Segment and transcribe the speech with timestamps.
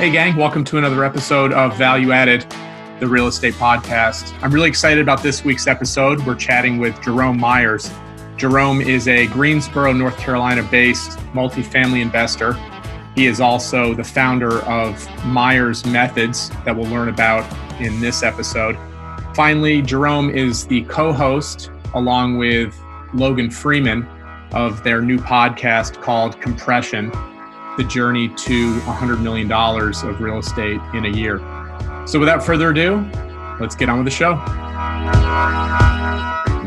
[0.00, 2.46] Hey, gang, welcome to another episode of Value Added,
[3.00, 4.32] the real estate podcast.
[4.42, 6.24] I'm really excited about this week's episode.
[6.24, 7.90] We're chatting with Jerome Myers.
[8.38, 12.54] Jerome is a Greensboro, North Carolina based multifamily investor.
[13.14, 17.44] He is also the founder of Myers Methods that we'll learn about
[17.78, 18.78] in this episode.
[19.34, 22.74] Finally, Jerome is the co host, along with
[23.12, 24.08] Logan Freeman,
[24.52, 27.12] of their new podcast called Compression
[27.80, 31.38] the journey to $100 million of real estate in a year.
[32.06, 33.10] So, without further ado,
[33.58, 34.34] let's get on with the show.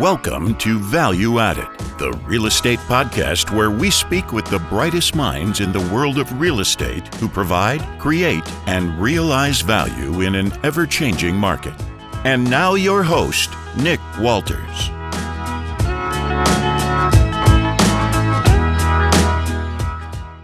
[0.02, 1.68] Welcome to Value Added,
[1.99, 6.40] the real estate podcast where we speak with the brightest minds in the world of
[6.40, 11.76] real estate who provide, create, and realize value in an ever changing market.
[12.23, 14.90] And now, your host, Nick Walters.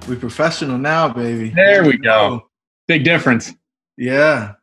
[0.09, 1.49] We professional now, baby.
[1.49, 2.49] There we go.
[2.87, 3.53] Big difference.
[3.95, 4.53] Yeah.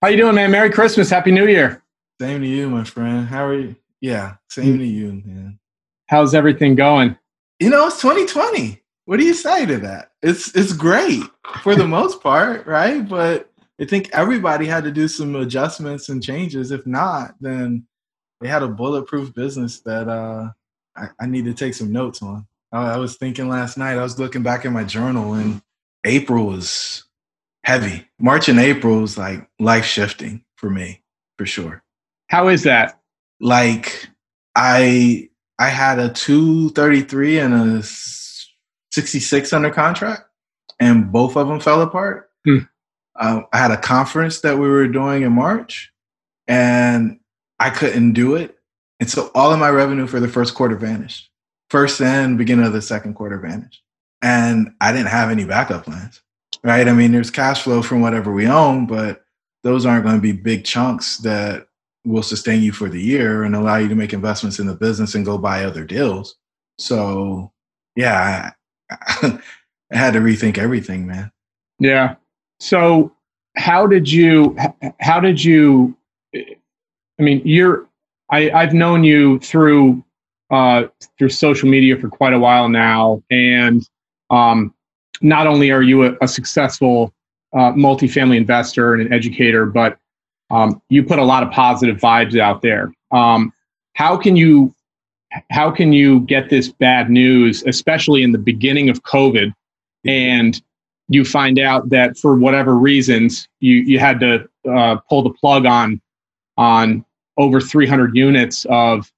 [0.00, 0.52] How you doing, man?
[0.52, 1.10] Merry Christmas.
[1.10, 1.82] Happy New Year.
[2.20, 3.26] Same to you, my friend.
[3.26, 3.74] How are you?
[4.00, 5.58] Yeah, same to you, man.
[6.06, 7.16] How's everything going?
[7.58, 8.80] You know, it's 2020.
[9.06, 10.12] What do you say to that?
[10.22, 11.24] It's it's great
[11.62, 13.08] for the most part, right?
[13.08, 13.50] But
[13.80, 16.70] I think everybody had to do some adjustments and changes.
[16.70, 17.84] If not, then
[18.40, 20.50] they had a bulletproof business that uh,
[20.96, 22.46] I, I need to take some notes on.
[22.78, 25.62] I was thinking last night, I was looking back in my journal and
[26.04, 27.04] April was
[27.62, 28.08] heavy.
[28.18, 31.02] March and April was like life shifting for me,
[31.38, 31.82] for sure.
[32.28, 33.00] How is that?
[33.40, 34.08] Like
[34.56, 40.22] I I had a 233 and a 66 under contract
[40.80, 42.30] and both of them fell apart.
[42.44, 42.58] Hmm.
[43.14, 45.92] Uh, I had a conference that we were doing in March
[46.48, 47.20] and
[47.60, 48.58] I couldn't do it.
[48.98, 51.30] And so all of my revenue for the first quarter vanished
[51.74, 53.82] first and beginning of the second quarter vanished.
[54.22, 56.22] And I didn't have any backup plans,
[56.62, 56.86] right?
[56.86, 59.24] I mean, there's cash flow from whatever we own, but
[59.64, 61.66] those aren't going to be big chunks that
[62.04, 65.16] will sustain you for the year and allow you to make investments in the business
[65.16, 66.36] and go buy other deals.
[66.78, 67.50] So,
[67.96, 68.52] yeah,
[68.92, 68.92] I,
[69.92, 71.32] I had to rethink everything, man.
[71.80, 72.14] Yeah.
[72.60, 73.12] So,
[73.56, 74.56] how did you,
[75.00, 75.96] how did you,
[76.36, 76.54] I
[77.18, 77.88] mean, you're,
[78.30, 80.03] I, I've known you through
[80.54, 80.86] uh,
[81.18, 83.82] through social media for quite a while now, and
[84.30, 84.72] um,
[85.20, 87.12] not only are you a, a successful
[87.54, 89.98] uh, multifamily investor and an educator, but
[90.50, 92.92] um, you put a lot of positive vibes out there.
[93.10, 93.52] Um,
[93.94, 94.72] how can you
[95.50, 99.52] how can you get this bad news, especially in the beginning of COVID,
[100.04, 100.62] and
[101.08, 105.66] you find out that for whatever reasons you you had to uh, pull the plug
[105.66, 106.00] on
[106.56, 107.04] on
[107.36, 109.10] over 300 units of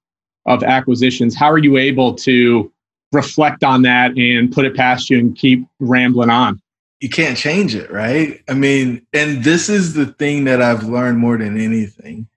[0.47, 1.35] of acquisitions.
[1.35, 2.71] How are you able to
[3.11, 6.61] reflect on that and put it past you and keep rambling on?
[6.99, 8.41] You can't change it, right?
[8.49, 12.27] I mean, and this is the thing that I've learned more than anything.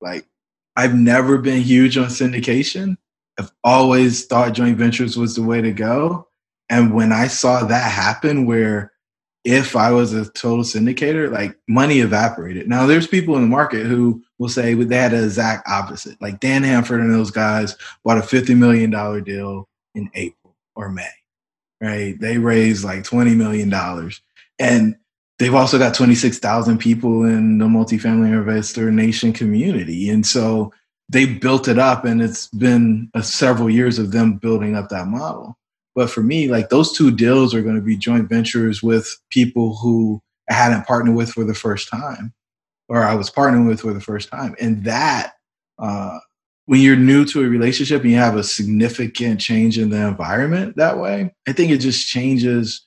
[0.00, 0.26] Like,
[0.74, 2.96] I've never been huge on syndication.
[3.38, 6.26] I've always thought joint ventures was the way to go.
[6.68, 8.92] And when I saw that happen, where
[9.44, 12.68] if I was a total syndicator, like money evaporated.
[12.68, 16.20] Now, there's people in the market who will say they had an exact opposite.
[16.20, 18.90] Like Dan Handford and those guys bought a $50 million
[19.24, 21.08] deal in April or May,
[21.80, 22.18] right?
[22.20, 23.72] They raised like $20 million.
[24.58, 24.96] And
[25.38, 30.10] they've also got 26,000 people in the multifamily investor nation community.
[30.10, 30.72] And so
[31.08, 35.06] they built it up, and it's been a several years of them building up that
[35.06, 35.57] model.
[35.98, 39.74] But for me, like those two deals are going to be joint ventures with people
[39.78, 42.32] who I hadn't partnered with for the first time
[42.88, 44.54] or I was partnering with for the first time.
[44.60, 45.32] And that,
[45.76, 46.20] uh,
[46.66, 50.76] when you're new to a relationship and you have a significant change in the environment
[50.76, 52.86] that way, I think it just changes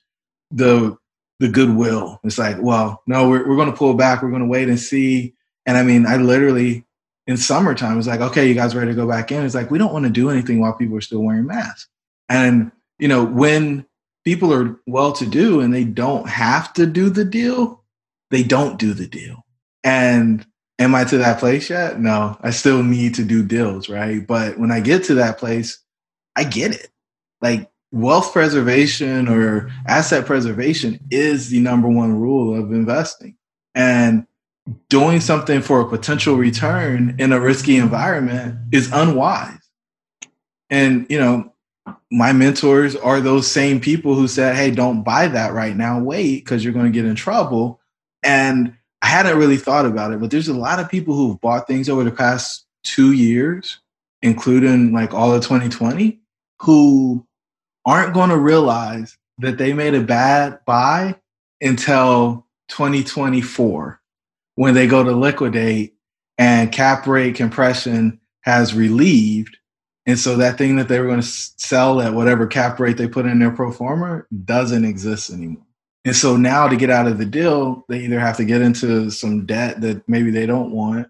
[0.50, 0.96] the
[1.38, 2.18] the goodwill.
[2.24, 4.22] It's like, well, no, we're we're going to pull back.
[4.22, 5.34] We're going to wait and see.
[5.66, 6.86] And I mean, I literally
[7.26, 9.44] in summertime was like, okay, you guys ready to go back in?
[9.44, 11.90] It's like we don't want to do anything while people are still wearing masks.
[12.30, 13.84] And you know, when
[14.24, 17.82] people are well to do and they don't have to do the deal,
[18.30, 19.44] they don't do the deal.
[19.82, 20.46] And
[20.78, 21.98] am I to that place yet?
[21.98, 24.24] No, I still need to do deals, right?
[24.24, 25.82] But when I get to that place,
[26.36, 26.90] I get it.
[27.40, 33.36] Like wealth preservation or asset preservation is the number one rule of investing.
[33.74, 34.28] And
[34.88, 39.58] doing something for a potential return in a risky environment is unwise.
[40.70, 41.51] And, you know,
[42.10, 46.00] my mentors are those same people who said, Hey, don't buy that right now.
[46.00, 47.80] Wait, because you're going to get in trouble.
[48.22, 51.66] And I hadn't really thought about it, but there's a lot of people who've bought
[51.66, 53.80] things over the past two years,
[54.22, 56.20] including like all of 2020,
[56.60, 57.26] who
[57.84, 61.16] aren't going to realize that they made a bad buy
[61.60, 64.00] until 2024
[64.54, 65.94] when they go to liquidate
[66.38, 69.56] and cap rate compression has relieved.
[70.06, 73.06] And so that thing that they were going to sell at whatever cap rate they
[73.06, 75.64] put in their pro forma doesn't exist anymore.
[76.04, 79.10] And so now to get out of the deal, they either have to get into
[79.10, 81.06] some debt that maybe they don't want,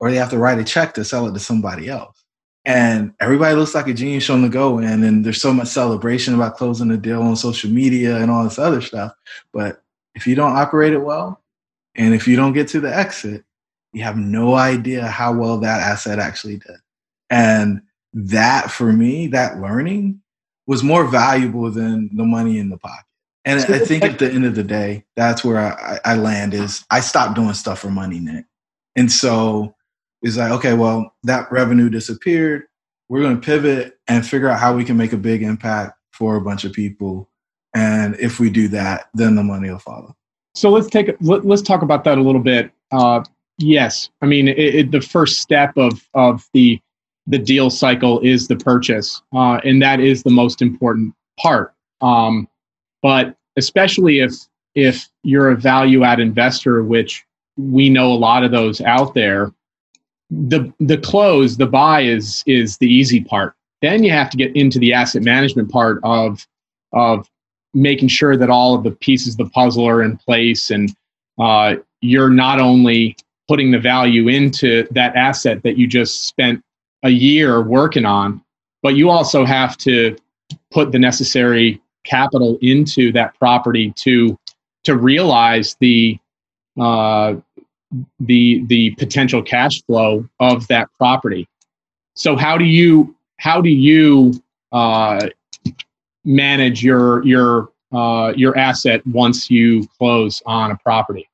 [0.00, 2.24] or they have to write a check to sell it to somebody else.
[2.64, 4.78] And everybody looks like a genius on the go.
[4.78, 8.42] And then there's so much celebration about closing the deal on social media and all
[8.42, 9.12] this other stuff.
[9.52, 9.82] But
[10.14, 11.40] if you don't operate it well,
[11.94, 13.44] and if you don't get to the exit,
[13.92, 16.76] you have no idea how well that asset actually did.
[17.30, 17.82] And
[18.12, 20.20] that for me, that learning
[20.66, 23.04] was more valuable than the money in the pocket.
[23.44, 26.84] And I think at the end of the day, that's where I, I land is
[26.90, 28.44] I stopped doing stuff for money, Nick.
[28.94, 29.74] And so
[30.22, 32.64] it's like, okay, well, that revenue disappeared.
[33.08, 36.36] We're going to pivot and figure out how we can make a big impact for
[36.36, 37.28] a bunch of people.
[37.74, 40.16] And if we do that, then the money will follow.
[40.54, 42.70] So let's take let, us talk about that a little bit.
[42.92, 43.24] Uh,
[43.58, 46.80] yes, I mean it, it, the first step of of the
[47.26, 51.74] the deal cycle is the purchase, uh, and that is the most important part.
[52.00, 52.48] Um,
[53.02, 54.32] but especially if
[54.74, 57.24] if you're a value add investor, which
[57.56, 59.52] we know a lot of those out there,
[60.30, 63.54] the the close, the buy is is the easy part.
[63.82, 66.46] Then you have to get into the asset management part of
[66.92, 67.28] of
[67.74, 70.94] making sure that all of the pieces of the puzzle are in place and
[71.38, 73.16] uh, you're not only
[73.48, 76.62] putting the value into that asset that you just spent
[77.02, 78.42] a year working on,
[78.82, 80.16] but you also have to
[80.70, 84.38] put the necessary capital into that property to
[84.84, 86.18] to realize the
[86.80, 87.34] uh,
[88.20, 91.48] the the potential cash flow of that property.
[92.14, 94.32] So how do you how do you
[94.72, 95.28] uh,
[96.24, 101.28] manage your your uh, your asset once you close on a property?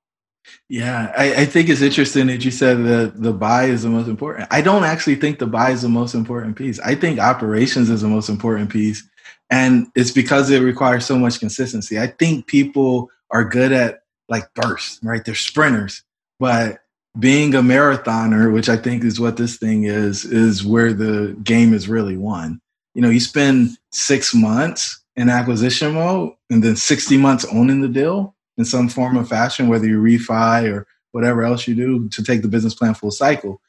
[0.69, 4.07] Yeah, I, I, think it's interesting that you said that the buy is the most
[4.07, 4.49] important.
[4.51, 6.79] I don't actually think the buy is the most important piece.
[6.81, 9.03] I think operations is the most important piece.
[9.49, 11.99] And it's because it requires so much consistency.
[11.99, 15.25] I think people are good at like bursts, right?
[15.25, 16.03] They're sprinters.
[16.39, 16.81] But
[17.19, 21.73] being a marathoner, which I think is what this thing is, is where the game
[21.73, 22.61] is really won.
[22.95, 27.89] You know, you spend six months in acquisition mode and then 60 months owning the
[27.89, 32.23] deal in some form or fashion, whether you refi or whatever else you do to
[32.23, 33.61] take the business plan full cycle.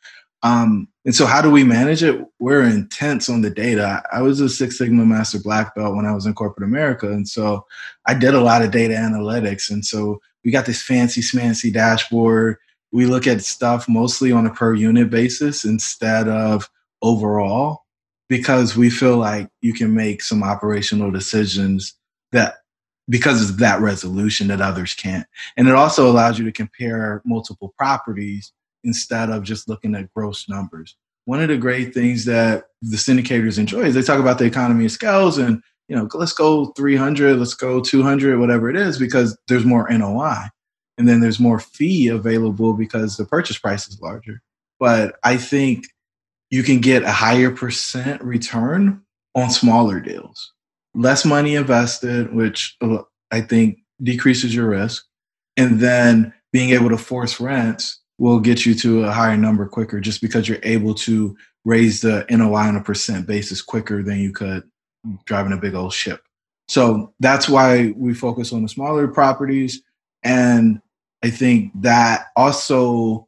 [0.41, 2.25] Um, and so, how do we manage it?
[2.39, 4.01] We're intense on the data.
[4.11, 7.11] I was a Six Sigma Master Black Belt when I was in corporate America.
[7.11, 7.65] And so,
[8.05, 9.69] I did a lot of data analytics.
[9.69, 12.57] And so, we got this fancy smancy dashboard.
[12.91, 16.69] We look at stuff mostly on a per unit basis instead of
[17.01, 17.85] overall
[18.29, 21.95] because we feel like you can make some operational decisions
[22.31, 22.58] that
[23.09, 25.25] because of that resolution that others can't.
[25.57, 28.53] And it also allows you to compare multiple properties
[28.83, 30.95] instead of just looking at gross numbers.
[31.25, 34.85] One of the great things that the syndicators enjoy is they talk about the economy
[34.85, 39.37] of scales and you know let's go 300 let's go 200 whatever it is because
[39.47, 40.45] there's more NOI
[40.97, 44.41] and then there's more fee available because the purchase price is larger
[44.79, 45.85] but I think
[46.49, 49.01] you can get a higher percent return
[49.35, 50.53] on smaller deals
[50.99, 52.97] less money invested which uh,
[53.31, 55.05] I think decreases your risk
[55.57, 59.99] and then being able to force rents will get you to a higher number quicker
[59.99, 64.31] just because you're able to raise the NOI on a percent basis quicker than you
[64.31, 64.63] could
[65.25, 66.21] driving a big old ship.
[66.67, 69.81] So that's why we focus on the smaller properties.
[70.23, 70.81] And
[71.23, 73.27] I think that also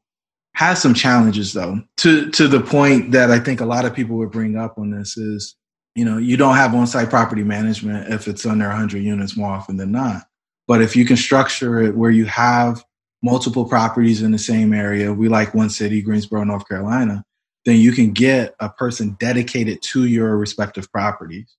[0.56, 4.18] has some challenges though, to, to the point that I think a lot of people
[4.18, 5.56] would bring up on this is,
[5.96, 9.78] you know, you don't have on-site property management if it's under 100 units more often
[9.78, 10.24] than not.
[10.68, 12.84] But if you can structure it where you have
[13.22, 17.24] multiple properties in the same area, we like one city, Greensboro, North Carolina,
[17.66, 21.56] then you can get a person dedicated to your respective properties.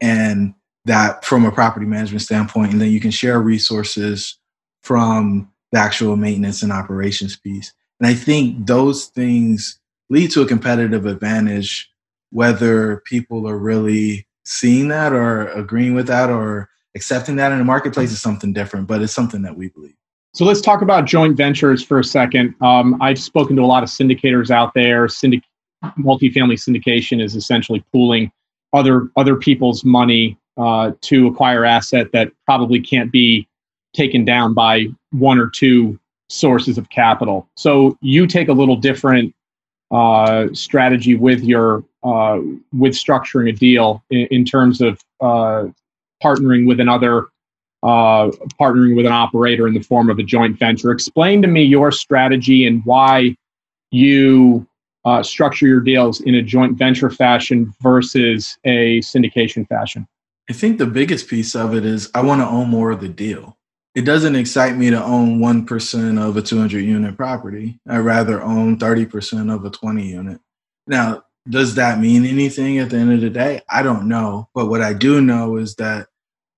[0.00, 4.38] And that from a property management standpoint, and then you can share resources
[4.82, 7.72] from the actual maintenance and operations piece.
[7.98, 11.89] And I think those things lead to a competitive advantage,
[12.30, 17.64] whether people are really seeing that or agreeing with that or accepting that in the
[17.64, 19.94] marketplace is something different, but it's something that we believe.
[20.32, 22.54] So let's talk about joint ventures for a second.
[22.60, 25.08] Um, I've spoken to a lot of syndicators out there.
[25.08, 25.42] Syndic-
[25.98, 28.30] multifamily syndication is essentially pooling
[28.72, 33.48] other other people's money uh, to acquire asset that probably can't be
[33.94, 37.48] taken down by one or two sources of capital.
[37.56, 39.34] So you take a little different
[39.90, 42.38] uh, strategy with your uh,
[42.72, 45.66] with structuring a deal in, in terms of uh,
[46.22, 47.26] partnering with another
[47.82, 48.30] uh,
[48.60, 50.90] partnering with an operator in the form of a joint venture.
[50.90, 53.34] Explain to me your strategy and why
[53.90, 54.66] you
[55.04, 60.06] uh, structure your deals in a joint venture fashion versus a syndication fashion.
[60.48, 63.08] I think the biggest piece of it is I want to own more of the
[63.08, 63.56] deal.
[63.94, 67.80] It doesn't excite me to own 1% of a 200 unit property.
[67.88, 70.40] I'd rather own 30% of a 20 unit.
[70.86, 73.60] Now, does that mean anything at the end of the day?
[73.68, 74.48] I don't know.
[74.54, 76.08] But what I do know is that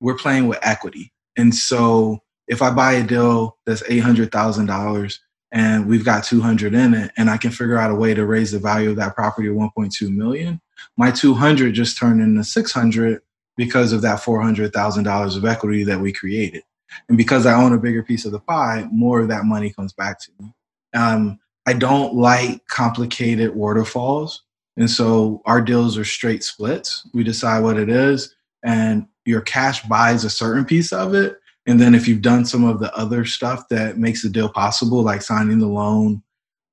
[0.00, 1.12] we're playing with equity.
[1.36, 5.18] And so if I buy a deal that's $800,000
[5.52, 8.52] and we've got 200 in it and I can figure out a way to raise
[8.52, 10.60] the value of that property to 1.2 million,
[10.96, 13.22] my 200 just turned into 600
[13.56, 16.62] because of that $400,000 of equity that we created.
[17.08, 19.92] And because I own a bigger piece of the pie, more of that money comes
[19.92, 20.52] back to me.
[20.94, 24.42] Um, I don't like complicated waterfalls.
[24.76, 27.06] And so our deals are straight splits.
[27.12, 31.38] We decide what it is, and your cash buys a certain piece of it.
[31.66, 35.02] And then if you've done some of the other stuff that makes the deal possible,
[35.02, 36.22] like signing the loan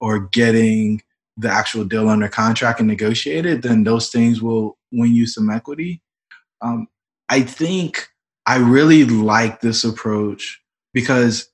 [0.02, 1.02] or getting
[1.38, 6.02] the actual deal under contract and negotiated, then those things will win you some equity.
[6.62, 6.88] Um,
[7.30, 8.10] I think
[8.46, 10.60] I really like this approach
[10.94, 11.50] because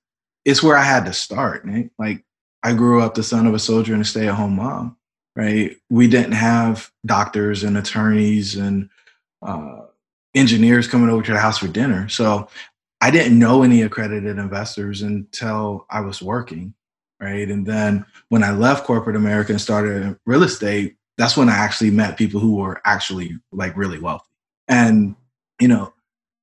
[0.46, 1.68] it's where I had to start.
[2.00, 2.24] Like
[2.64, 4.96] I grew up the son of a soldier and a stay-at-home mom.
[5.36, 5.76] Right?
[5.90, 8.90] We didn't have doctors and attorneys and
[9.42, 9.82] uh,
[10.34, 12.08] engineers coming over to the house for dinner.
[12.08, 12.48] So
[13.02, 16.74] I didn't know any accredited investors until I was working,
[17.20, 17.48] right?
[17.50, 21.92] And then when I left corporate America and started real estate, that's when I actually
[21.92, 24.26] met people who were actually like really wealthy.
[24.68, 25.16] And
[25.60, 25.94] you know,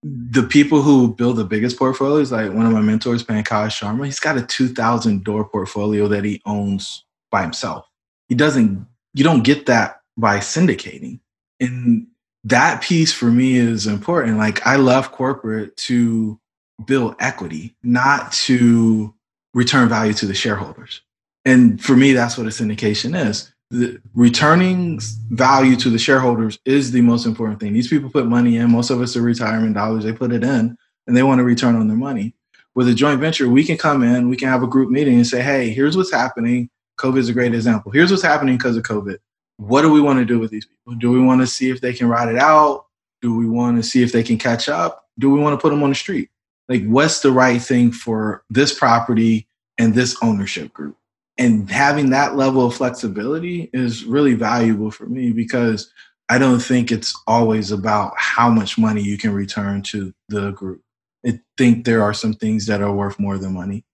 [0.02, 4.20] the people who build the biggest portfolios, like one of my mentors, Pankaj Sharma, he's
[4.20, 7.88] got a 2,000 door portfolio that he owns by himself.
[8.32, 11.20] He doesn't, you don't get that by syndicating.
[11.60, 12.06] And
[12.44, 14.38] that piece for me is important.
[14.38, 16.40] Like I love corporate to
[16.86, 19.12] build equity, not to
[19.52, 21.02] return value to the shareholders.
[21.44, 24.98] And for me, that's what a syndication is the returning
[25.28, 27.74] value to the shareholders is the most important thing.
[27.74, 28.70] These people put money in.
[28.70, 30.04] Most of us are retirement dollars.
[30.04, 30.74] They put it in
[31.06, 32.34] and they want to return on their money.
[32.74, 35.26] With a joint venture, we can come in, we can have a group meeting and
[35.26, 36.70] say, hey, here's what's happening.
[37.02, 37.92] COVID is a great example.
[37.92, 39.18] Here's what's happening because of COVID.
[39.56, 40.94] What do we want to do with these people?
[40.94, 42.86] Do we want to see if they can ride it out?
[43.20, 45.06] Do we want to see if they can catch up?
[45.18, 46.30] Do we want to put them on the street?
[46.68, 49.46] Like, what's the right thing for this property
[49.78, 50.96] and this ownership group?
[51.38, 55.90] and having that level of flexibility is really valuable for me because
[56.28, 60.82] I don't think it's always about how much money you can return to the group.
[61.26, 63.84] I think there are some things that are worth more than money.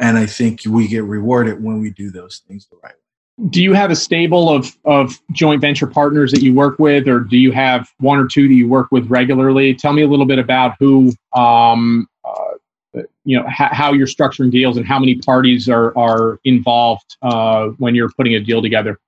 [0.00, 3.48] And I think we get rewarded when we do those things the right way.
[3.50, 7.20] Do you have a stable of, of joint venture partners that you work with, or
[7.20, 9.74] do you have one or two that you work with regularly?
[9.74, 14.50] Tell me a little bit about who um, uh, you know ha- how you're structuring
[14.50, 18.98] deals and how many parties are are involved uh, when you're putting a deal together.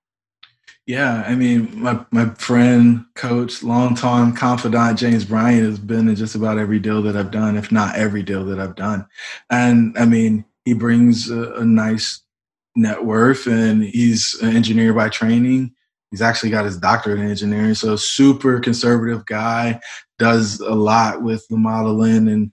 [0.87, 6.35] Yeah, I mean, my my friend, coach, longtime confidant James Bryant has been in just
[6.35, 9.07] about every deal that I've done, if not every deal that I've done.
[9.49, 12.23] And I mean, he brings a, a nice
[12.77, 15.73] net worth, and he's an engineer by training.
[16.11, 19.81] He's actually got his doctorate in engineering, so super conservative guy.
[20.19, 22.53] Does a lot with the modeling and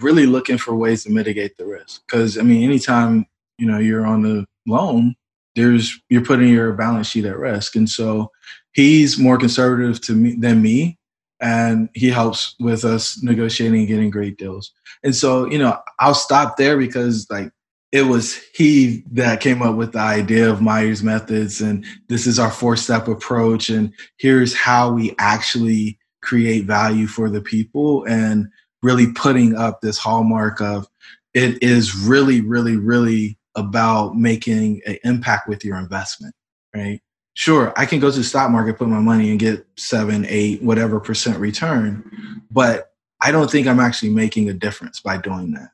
[0.00, 2.02] really looking for ways to mitigate the risk.
[2.06, 3.26] Because I mean, anytime
[3.58, 5.14] you know you're on the loan,
[5.56, 8.30] there's you're putting your balance sheet at risk, and so
[8.72, 10.98] he's more conservative to me than me,
[11.40, 14.72] and he helps with us negotiating and getting great deals.
[15.02, 17.50] And so you know, I'll stop there because like
[17.92, 22.38] it was he that came up with the idea of Myers methods, and this is
[22.38, 28.48] our four step approach, and here's how we actually create value for the people and
[28.82, 30.88] really putting up this hallmark of
[31.34, 36.34] it is really, really, really about making an impact with your investment,
[36.74, 37.00] right?
[37.34, 40.62] Sure, I can go to the stock market, put my money and get seven, eight,
[40.62, 45.70] whatever percent return, but I don't think I'm actually making a difference by doing that.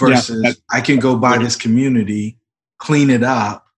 [0.00, 2.38] Versus, yeah, I can go buy this community,
[2.78, 3.68] clean it up,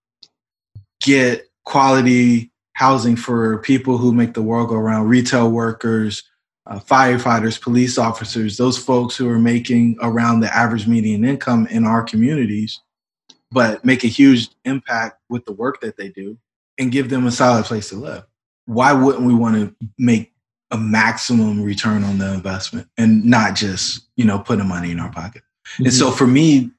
[1.02, 6.22] get quality housing for people who make the world go around, retail workers,
[6.66, 11.84] uh, firefighters, police officers, those folks who are making around the average median income in
[11.84, 12.80] our communities,
[13.50, 16.38] but make a huge impact with the work that they do
[16.78, 18.24] and give them a solid place to live.
[18.66, 20.32] Why wouldn't we want to make
[20.70, 25.10] a maximum return on the investment and not just, you know, putting money in our
[25.10, 25.42] pocket?
[25.74, 25.84] Mm-hmm.
[25.86, 26.70] And so for me,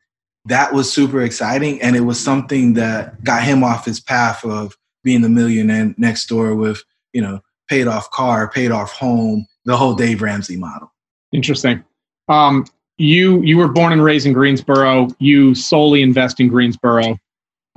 [0.46, 1.82] that was super exciting.
[1.82, 6.27] And it was something that got him off his path of being the millionaire next
[6.27, 10.94] door with, you know, paid off car, paid off home, the whole Dave Ramsey model.
[11.34, 11.84] Interesting.
[12.30, 12.66] um,
[12.98, 15.08] you you were born and raised in Greensboro.
[15.20, 17.18] You solely invest in Greensboro.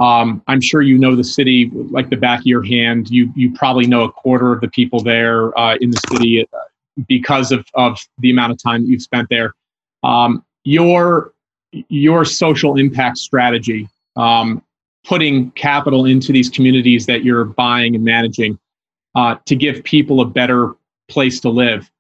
[0.00, 3.11] Um, I'm sure you know the city like the back of your hand.
[3.11, 6.59] You you probably know a quarter of the people there uh, in the city uh,
[7.07, 9.54] because of of the amount of time that you've spent there.
[10.02, 11.35] Um, your
[11.73, 14.62] your social impact strategy, um,
[15.04, 18.59] putting capital into these communities that you're buying and managing
[19.14, 20.75] uh, to give people a better
[21.09, 21.90] place to live.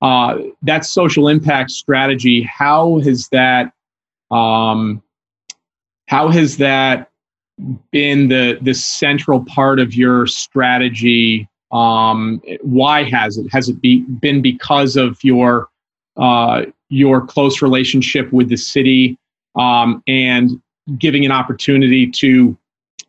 [0.00, 3.72] Uh, that social impact strategy, how has that
[4.30, 5.02] um,
[6.06, 7.10] how has that
[7.90, 11.48] been the the central part of your strategy?
[11.70, 13.46] Um, why has it?
[13.52, 15.68] Has it be, been because of your
[16.16, 19.18] uh, your close relationship with the city
[19.56, 20.62] um, and
[20.98, 22.56] giving an opportunity to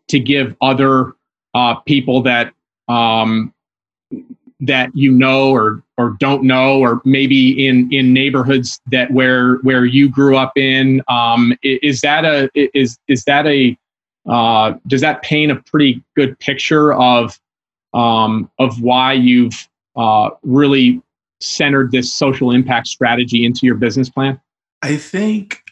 [0.10, 1.14] to give other
[1.54, 2.54] uh, people that
[2.88, 3.54] um,
[4.60, 9.86] that you know or or don't know or maybe in in neighborhoods that where where
[9.86, 13.78] you grew up in um, is that a is is that a
[14.30, 17.40] uh, does that paint a pretty good picture of
[17.94, 21.02] um, of why you've uh, really
[21.42, 24.40] centered this social impact strategy into your business plan?
[24.82, 25.64] I think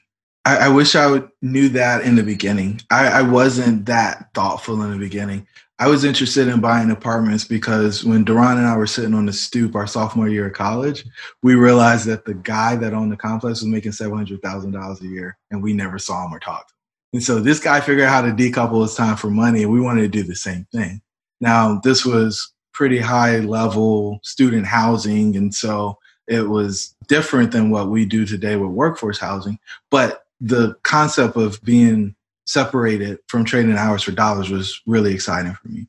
[0.46, 2.82] I, I wish I knew that in the beginning.
[2.90, 5.46] I, I wasn't that thoughtful in the beginning.
[5.80, 9.34] I was interested in buying apartments because when Duran and I were sitting on the
[9.34, 11.06] stoop our sophomore year of college,
[11.44, 15.02] we realized that the guy that owned the complex was making seven hundred thousand dollars
[15.02, 16.74] a year, and we never saw him or talked.
[17.14, 19.82] And so this guy figured out how to decouple his time for money, and we
[19.82, 21.02] wanted to do the same thing.
[21.40, 25.98] Now this was pretty high level student housing, and so
[26.28, 29.58] it was different than what we do today with workforce housing.
[29.90, 35.70] But the concept of being separated from trading hours for dollars was really exciting for
[35.70, 35.88] me.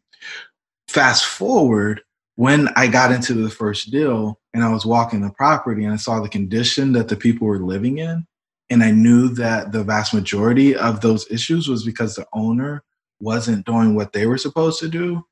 [0.87, 2.03] Fast forward,
[2.37, 5.97] when I got into the first deal and I was walking the property and I
[5.97, 8.28] saw the condition that the people were living in,
[8.71, 12.85] and I knew that the vast majority of those issues was because the owner
[13.21, 15.25] wasn't doing what they were supposed to do.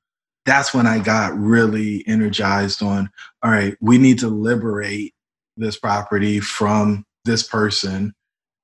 [0.44, 3.11] That's when I got really energized on
[3.42, 5.14] all right, we need to liberate
[5.57, 8.14] this property from this person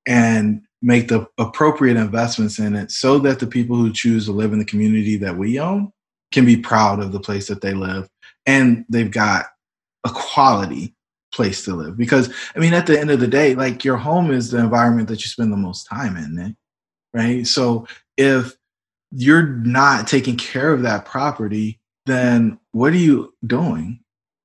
[0.05, 4.53] and make the appropriate investments in it so that the people who choose to live
[4.53, 5.91] in the community that we own
[6.31, 8.09] can be proud of the place that they live
[8.45, 9.45] and they've got
[10.03, 10.93] a quality
[11.33, 14.31] place to live because i mean at the end of the day like your home
[14.31, 16.55] is the environment that you spend the most time in Nick,
[17.13, 18.55] right so if
[19.11, 23.99] you're not taking care of that property then what are you doing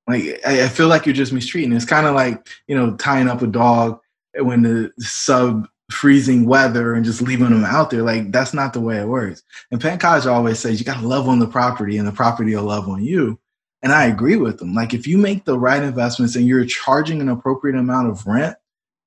[0.07, 3.27] like i, I feel like you're just mistreating it's kind of like you know tying
[3.27, 3.99] up a dog
[4.35, 8.03] when the sub freezing weather and just leaving them out there.
[8.03, 9.43] Like that's not the way it works.
[9.71, 12.63] And Pankaj always says you got to love on the property and the property will
[12.63, 13.39] love on you.
[13.81, 14.73] And I agree with them.
[14.73, 18.57] Like if you make the right investments and you're charging an appropriate amount of rent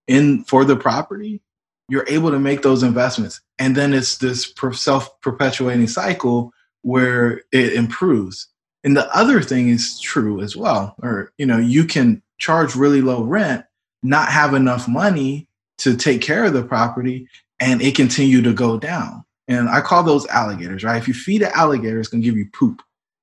[0.06, 1.42] in for the property,
[1.88, 3.40] you're able to make those investments.
[3.58, 8.48] And then it's this self-perpetuating cycle where it improves.
[8.82, 10.96] And the other thing is true as well.
[11.02, 13.64] Or, you know, you can charge really low rent,
[14.02, 17.28] not have enough money to take care of the property
[17.60, 19.24] and it continue to go down.
[19.48, 20.96] And I call those alligators, right?
[20.96, 22.82] If you feed an alligator, it's gonna give you poop.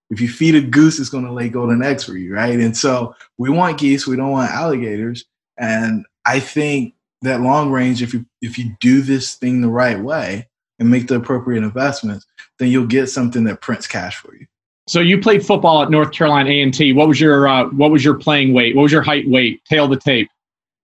[0.10, 2.60] If you feed a goose, it's gonna lay golden eggs for you, right?
[2.60, 5.26] And so we want geese, we don't want alligators.
[5.58, 10.00] And I think that long range, if you if you do this thing the right
[10.00, 10.48] way
[10.80, 12.26] and make the appropriate investments,
[12.58, 14.46] then you'll get something that prints cash for you.
[14.88, 16.94] So you played football at North Carolina A and T.
[16.94, 18.76] What was your uh, what was your playing weight?
[18.76, 19.64] What was your height weight?
[19.66, 20.30] Tail the tape.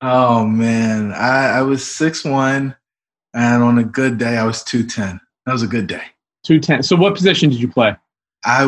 [0.02, 2.76] Oh man, I, I was six one,
[3.34, 5.20] and on a good day, I was two ten.
[5.46, 6.04] That was a good day.
[6.44, 6.84] Two ten.
[6.84, 7.96] So, what position did you play?
[8.44, 8.66] I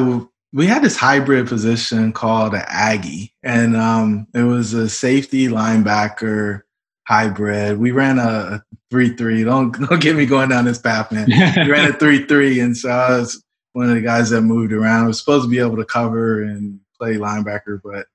[0.53, 6.61] we had this hybrid position called an Aggie, and um, it was a safety linebacker
[7.07, 7.77] hybrid.
[7.79, 9.43] We ran a three three.
[9.43, 11.27] Don't don't get me going down this path, man.
[11.27, 14.73] we ran a three three, and so I was one of the guys that moved
[14.73, 15.03] around.
[15.03, 18.07] I was supposed to be able to cover and play linebacker, but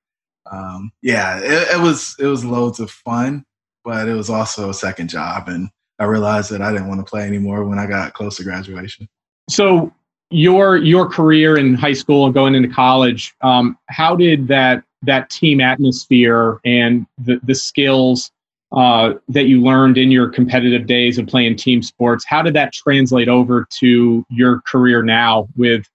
[0.50, 3.44] um, yeah, it, it, was it was loads of fun,
[3.84, 5.68] but it was also a second job, and
[5.98, 9.08] I realized that I didn't want to play anymore when I got close to graduation.
[9.48, 9.92] So
[10.32, 15.30] your your career in high school and going into college, um, how did that that
[15.30, 18.30] team atmosphere and the the skills
[18.72, 22.72] uh, that you learned in your competitive days of playing team sports, how did that
[22.72, 25.86] translate over to your career now with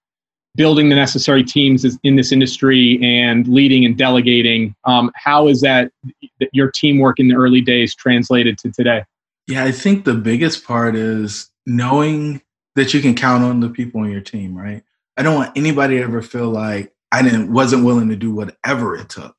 [0.58, 4.74] building the necessary teams in this industry and leading and delegating.
[4.84, 5.92] Um, how is that,
[6.40, 9.04] that your teamwork in the early days translated to today?
[9.46, 12.42] Yeah, I think the biggest part is knowing
[12.76, 14.82] that you can count on the people on your team, right?
[15.16, 18.96] I don't want anybody to ever feel like I didn't wasn't willing to do whatever
[18.96, 19.34] it took.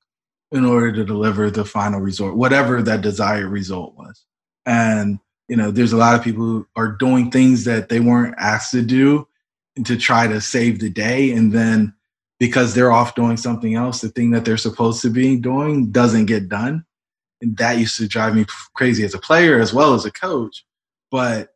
[0.51, 4.25] in order to deliver the final result, whatever that desired result was.
[4.65, 8.35] And you know, there's a lot of people who are doing things that they weren't
[8.37, 9.27] asked to do
[9.85, 11.93] to try to save the day, and then
[12.39, 16.25] because they're off doing something else, the thing that they're supposed to be doing doesn't
[16.25, 16.85] get done.
[17.41, 20.65] And that used to drive me crazy as a player as well as a coach.
[21.11, 21.49] But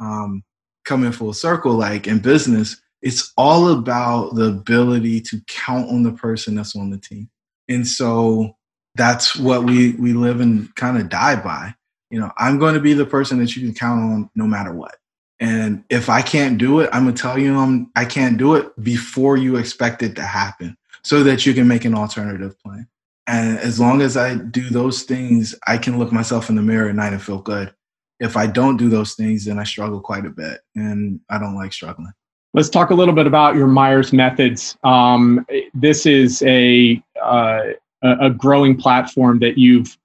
[0.00, 0.44] um,
[0.90, 6.10] coming full circle, like in business, it's all about the ability to count on the
[6.10, 7.30] person that's on the team.
[7.68, 8.56] And so
[8.96, 11.74] that's what we we live and kind of die by.
[12.10, 14.72] You know, I'm going to be the person that you can count on no matter
[14.72, 14.96] what.
[15.38, 18.66] And if I can't do it, I'm gonna tell you I'm, I can't do it
[18.82, 22.86] before you expect it to happen, so that you can make an alternative plan.
[23.26, 26.90] And as long as I do those things, I can look myself in the mirror
[26.90, 27.72] at night and feel good.
[28.20, 31.56] If I don't do those things, then I struggle quite a bit, and I don't
[31.56, 32.12] like struggling.
[32.52, 34.76] Let's talk a little bit about your Myers methods.
[34.84, 37.60] Um, this is a uh,
[38.02, 39.96] a growing platform that you've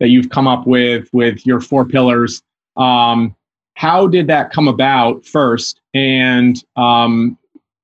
[0.00, 2.42] that you've come up with with your four pillars.
[2.76, 3.36] Um,
[3.74, 7.38] how did that come about first, and um,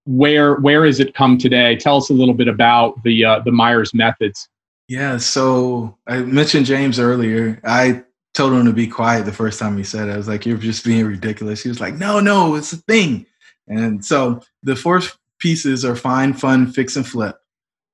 [0.04, 1.76] where where has it come today?
[1.76, 4.48] Tell us a little bit about the uh, the Myers methods.
[4.88, 7.60] Yeah, so I mentioned James earlier.
[7.64, 8.04] I
[8.38, 10.12] told him to be quiet the first time he said it.
[10.12, 13.26] I was like, "You're just being ridiculous." He was like, "No, no, it's a thing."
[13.66, 15.02] And so the four
[15.40, 17.36] pieces are find, fund, fix, and flip.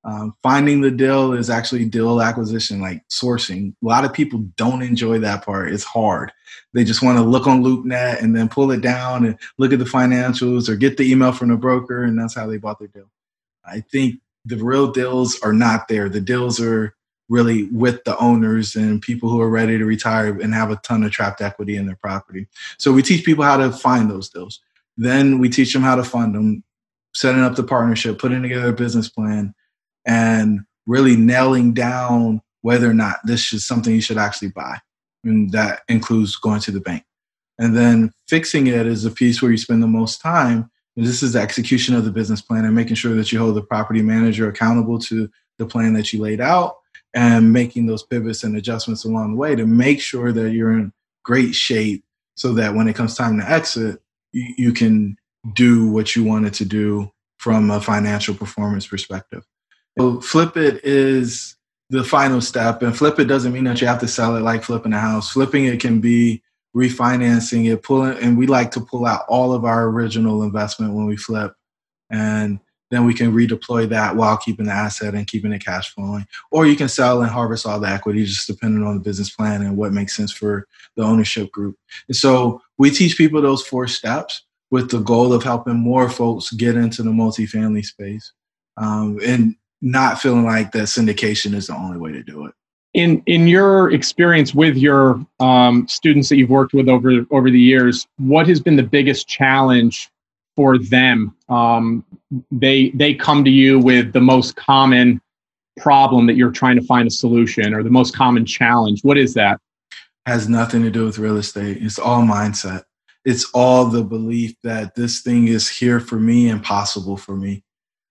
[0.05, 3.71] Um, finding the deal is actually deal acquisition, like sourcing.
[3.83, 5.73] A lot of people don't enjoy that part.
[5.73, 6.31] It's hard.
[6.75, 9.79] They just want to look on LoopNet and then pull it down and look at
[9.79, 12.89] the financials or get the email from the broker, and that's how they bought their
[12.89, 13.11] deal.
[13.65, 16.11] I think the real deals are not there.
[16.11, 16.95] The deals are
[17.29, 21.03] really with the owners and people who are ready to retire and have a ton
[21.05, 22.47] of trapped equity in their property.
[22.79, 24.61] So we teach people how to find those deals.
[24.97, 26.63] Then we teach them how to fund them,
[27.15, 29.55] setting up the partnership, putting together a business plan,
[30.05, 34.79] and really nailing down whether or not this is something you should actually buy.
[35.25, 37.05] And that includes going to the bank.
[37.59, 40.71] And then fixing it is a piece where you spend the most time.
[40.97, 43.55] And this is the execution of the business plan and making sure that you hold
[43.55, 46.77] the property manager accountable to the plan that you laid out
[47.15, 50.93] and making those pivots and adjustments along the way to make sure that you're in
[51.25, 54.01] great shape so that when it comes time to exit,
[54.33, 55.17] you, you can
[55.55, 59.45] do what you wanted to do from a financial performance perspective.
[59.99, 61.57] So flip it is
[61.91, 64.65] the final step, and flip it doesn't mean that you have to sell it like
[64.65, 65.31] flipping a house.
[65.33, 66.43] Flipping it can be
[66.75, 71.07] refinancing it, pulling, and we like to pull out all of our original investment when
[71.07, 71.55] we flip,
[72.11, 72.59] and
[72.95, 76.27] then we can redeploy that while keeping the asset and keeping the cash flowing.
[76.51, 79.63] Or you can sell and harvest all the equity, just depending on the business plan
[79.63, 81.77] and what makes sense for the ownership group.
[82.09, 86.53] And so we teach people those four steps with the goal of helping more folks
[86.53, 88.33] get into the multifamily space
[88.77, 92.55] um, and not feeling like that syndication is the only way to do it.
[92.95, 97.61] In in your experience with your um, students that you've worked with over over the
[97.61, 100.11] years, what has been the biggest challenge
[100.57, 101.35] for them?
[101.49, 102.05] Um,
[102.51, 105.21] they they come to you with the most common
[105.77, 109.03] problem that you're trying to find a solution, or the most common challenge.
[109.03, 109.61] What is that?
[110.27, 111.79] Has nothing to do with real estate.
[111.81, 112.85] It's all mindset.
[113.25, 117.63] It's all the belief that this thing is here for me and possible for me.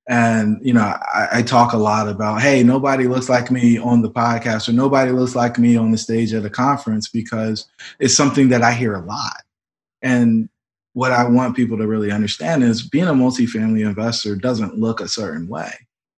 [0.09, 4.01] And you know, I, I, talk a lot about, hey, nobody looks like me on
[4.01, 7.67] the podcast, or nobody looks like me on the stage at a conference because
[7.99, 9.43] it's something that I hear a lot.
[10.01, 10.49] And
[10.93, 15.07] what I want people to really understand is being a multifamily investor doesn't look a
[15.07, 15.71] certain way.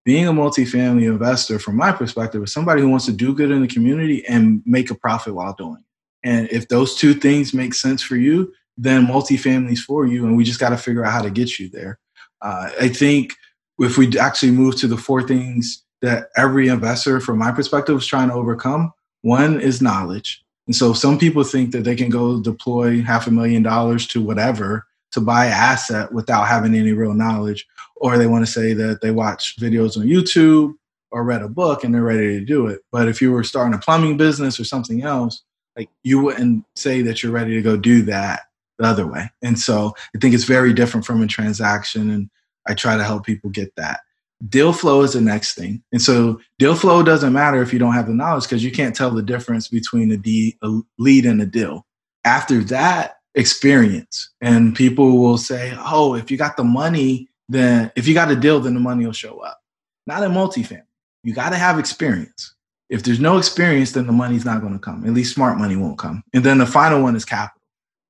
[0.05, 3.61] Being a multifamily investor, from my perspective, is somebody who wants to do good in
[3.61, 6.27] the community and make a profit while doing it.
[6.27, 10.25] And if those two things make sense for you, then multifamily is for you.
[10.25, 11.99] And we just got to figure out how to get you there.
[12.41, 13.33] Uh, I think
[13.79, 18.07] if we actually move to the four things that every investor, from my perspective, is
[18.07, 20.42] trying to overcome, one is knowledge.
[20.67, 24.21] And so some people think that they can go deploy half a million dollars to
[24.21, 27.67] whatever to buy asset without having any real knowledge.
[27.97, 30.73] Or they want to say that they watch videos on YouTube
[31.11, 32.81] or read a book and they're ready to do it.
[32.91, 35.43] But if you were starting a plumbing business or something else,
[35.77, 38.41] like you wouldn't say that you're ready to go do that
[38.79, 39.29] the other way.
[39.41, 42.09] And so I think it's very different from a transaction.
[42.09, 42.29] And
[42.67, 44.01] I try to help people get that.
[44.49, 45.81] Deal flow is the next thing.
[45.91, 48.95] And so deal flow doesn't matter if you don't have the knowledge because you can't
[48.95, 51.85] tell the difference between a lead and a deal.
[52.25, 54.29] After that, experience.
[54.41, 58.35] And people will say, oh, if you got the money, then if you got a
[58.35, 59.61] deal, then the money will show up.
[60.07, 60.83] Not in multifamily.
[61.23, 62.53] You got to have experience.
[62.89, 65.05] If there's no experience, then the money's not going to come.
[65.05, 66.23] At least smart money won't come.
[66.33, 67.61] And then the final one is capital,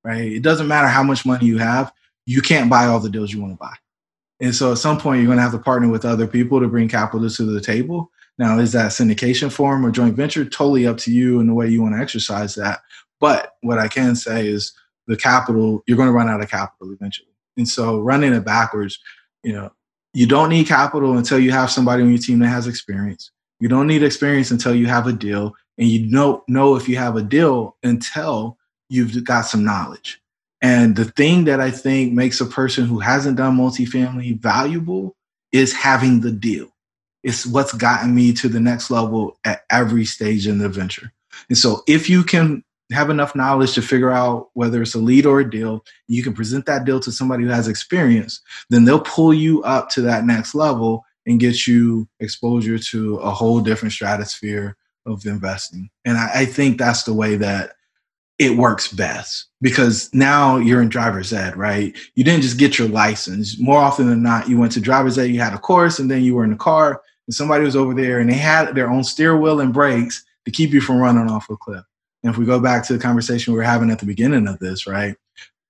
[0.02, 0.32] right?
[0.32, 1.92] It doesn't matter how much money you have,
[2.26, 3.74] you can't buy all the deals you want to buy.
[4.40, 6.68] And so at some point, you're going to have to partner with other people to
[6.68, 8.10] bring capital to the table.
[8.36, 10.44] Now, is that syndication form or joint venture?
[10.44, 12.80] Totally up to you and the way you want to exercise that.
[13.20, 14.72] But what I can say is
[15.06, 17.28] the capital, you're going to run out of capital eventually.
[17.56, 18.98] And so running it backwards,
[19.44, 19.70] you know,
[20.12, 23.30] you don't need capital until you have somebody on your team that has experience.
[23.60, 25.54] You don't need experience until you have a deal.
[25.78, 30.20] And you don't know if you have a deal until you've got some knowledge.
[30.62, 35.14] And the thing that I think makes a person who hasn't done multifamily valuable
[35.52, 36.68] is having the deal.
[37.22, 41.12] It's what's gotten me to the next level at every stage in the venture.
[41.48, 45.26] And so if you can have enough knowledge to figure out whether it's a lead
[45.26, 48.40] or a deal, you can present that deal to somebody who has experience,
[48.70, 53.30] then they'll pull you up to that next level and get you exposure to a
[53.30, 55.90] whole different stratosphere of investing.
[56.04, 57.74] And I, I think that's the way that
[58.38, 61.96] it works best because now you're in driver's ed, right?
[62.14, 63.58] You didn't just get your license.
[63.60, 66.22] More often than not, you went to driver's ed, you had a course, and then
[66.22, 69.04] you were in the car, and somebody was over there and they had their own
[69.04, 71.84] steer wheel and brakes to keep you from running off a cliff.
[72.22, 74.58] And if we go back to the conversation we were having at the beginning of
[74.58, 75.16] this, right?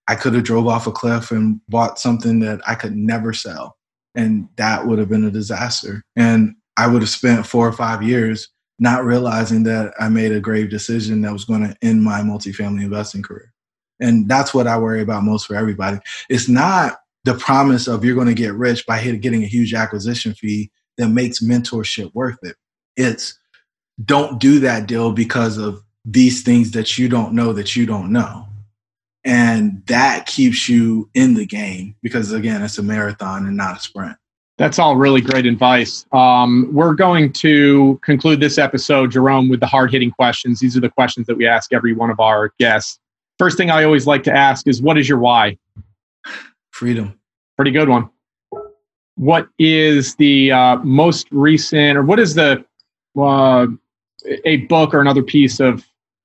[0.07, 3.77] I could have drove off a cliff and bought something that I could never sell.
[4.15, 6.05] And that would have been a disaster.
[6.15, 8.49] And I would have spent four or five years
[8.79, 12.83] not realizing that I made a grave decision that was going to end my multifamily
[12.83, 13.53] investing career.
[14.01, 15.99] And that's what I worry about most for everybody.
[16.29, 20.35] It's not the promise of you're going to get rich by getting a huge acquisition
[20.35, 22.57] fee that makes mentorship worth it.
[22.97, 23.39] It's
[24.05, 28.13] don't do that deal because of these things that you don't know that you don't
[28.13, 28.47] know.
[29.25, 33.81] And that keeps you in the game because, again, it's a marathon and not a
[33.81, 34.17] sprint.
[34.57, 36.07] That's all really great advice.
[36.13, 40.61] Um, we're going to conclude this episode, Jerome, with the hard hitting questions.
[40.61, 43.01] These are the questions that we ask every one of our guests.
[43.37, 45.59] First thing I always like to ask is what is your why?
[46.71, 47.19] Freedom.
[47.57, 48.11] Pretty good one.
[49.17, 52.65] What is the uh, most recent, or what is the
[53.19, 53.67] uh,
[54.45, 55.85] a book or another piece of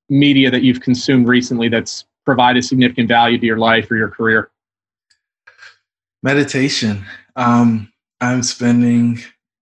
[0.10, 4.52] media that you've consumed recently that's provided significant value to your life or your career?
[6.22, 7.06] Meditation.
[7.36, 9.20] Um, I'm spending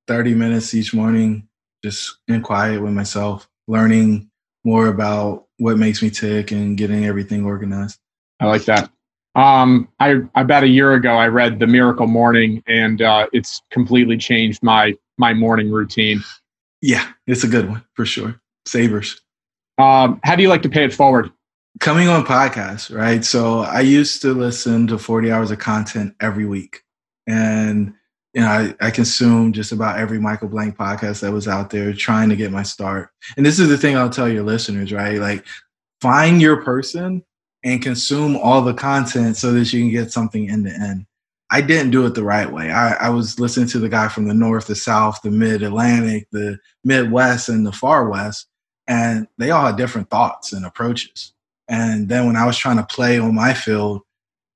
[0.08, 1.48] 30 minutes each morning
[1.84, 4.30] just in quiet with myself, learning
[4.64, 8.00] more about what makes me tick and getting everything organized.
[8.40, 8.92] I like that.
[9.36, 14.18] Um, I about a year ago I read The Miracle Morning, and uh, it's completely
[14.18, 16.24] changed my my morning routine.
[16.82, 18.40] Yeah, it's a good one for sure.
[18.66, 19.22] Savers.
[19.78, 21.32] Um, how do you like to pay it forward?
[21.80, 23.24] Coming on podcasts, right?
[23.24, 26.82] So I used to listen to 40 hours of content every week,
[27.28, 27.94] and
[28.34, 31.94] you know, I, I consumed just about every Michael Blank podcast that was out there
[31.94, 33.10] trying to get my start.
[33.36, 35.20] And this is the thing I'll tell your listeners, right?
[35.20, 35.46] Like,
[36.02, 37.24] find your person
[37.64, 41.06] and consume all the content so that you can get something in the end.
[41.50, 42.72] I didn't do it the right way.
[42.72, 46.28] I, I was listening to the guy from the north, the south, the mid Atlantic,
[46.32, 48.48] the Midwest, and the far west,
[48.88, 51.34] and they all had different thoughts and approaches.
[51.70, 54.02] And then when I was trying to play on my field,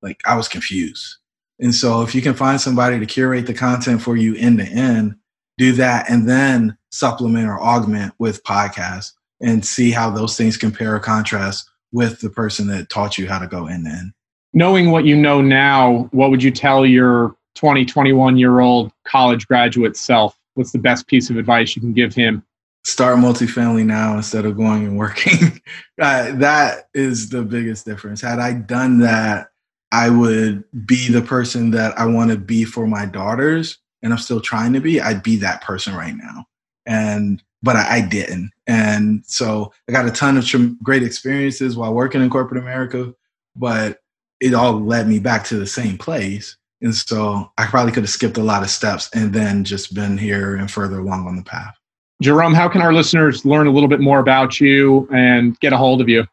[0.01, 1.17] like I was confused.
[1.61, 4.65] And so if you can find somebody to curate the content for you end to
[4.65, 5.15] end,
[5.57, 10.95] do that and then supplement or augment with podcasts and see how those things compare
[10.95, 14.13] or contrast with the person that taught you how to go end to end.
[14.53, 19.47] Knowing what you know now, what would you tell your 20, 21 year old college
[19.47, 20.37] graduate self?
[20.55, 22.43] What's the best piece of advice you can give him?
[22.83, 25.61] Start multifamily now instead of going and working.
[26.01, 28.19] uh, that is the biggest difference.
[28.19, 29.49] Had I done that
[29.91, 34.19] I would be the person that I want to be for my daughters, and I'm
[34.19, 36.45] still trying to be, I'd be that person right now.
[36.85, 41.77] And but I, I didn't, and so I got a ton of tr- great experiences
[41.77, 43.13] while working in corporate America,
[43.55, 43.99] but
[44.39, 46.57] it all led me back to the same place.
[46.81, 50.17] And so I probably could have skipped a lot of steps and then just been
[50.17, 51.75] here and further along on the path.
[52.21, 55.77] Jerome, how can our listeners learn a little bit more about you and get a
[55.77, 56.25] hold of you?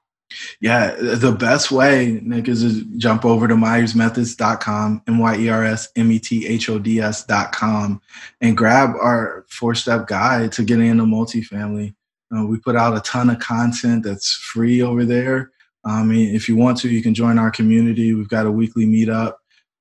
[0.61, 8.03] Yeah, the best way, Nick, is to jump over to myersmethods.com, M-Y-E-R-S-M-E-T-H-O-D-S.com,
[8.41, 11.95] and grab our four-step guide to getting into multifamily.
[12.37, 15.51] Uh, we put out a ton of content that's free over there.
[15.85, 18.12] I mean, if you want to, you can join our community.
[18.12, 19.35] We've got a weekly meetup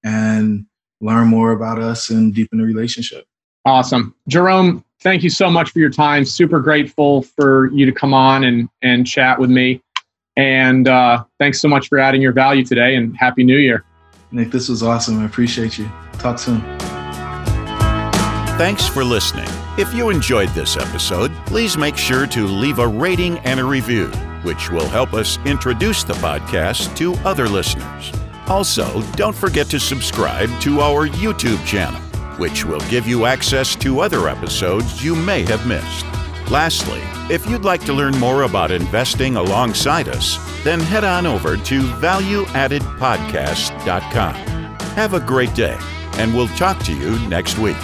[0.04, 0.66] and
[1.02, 3.26] learn more about us and deepen the relationship.
[3.66, 4.16] Awesome.
[4.30, 6.24] Jerome, thank you so much for your time.
[6.24, 9.82] Super grateful for you to come on and, and chat with me.
[10.38, 13.84] And uh, thanks so much for adding your value today and Happy New Year.
[14.32, 15.20] Nick, this was awesome.
[15.20, 15.90] I appreciate you.
[16.14, 16.62] Talk soon.
[18.58, 19.48] Thanks for listening.
[19.78, 24.08] If you enjoyed this episode, please make sure to leave a rating and a review,
[24.44, 28.12] which will help us introduce the podcast to other listeners.
[28.48, 32.00] Also, don't forget to subscribe to our YouTube channel.
[32.38, 36.06] which will give you access to other episodes you may have missed.
[36.50, 41.58] Lastly, if you'd like to learn more about investing alongside us, then head on over
[41.58, 44.36] to valueaddedpodcast.com.
[44.96, 45.78] Have a great day,
[46.14, 47.76] and we'll talk to you next week.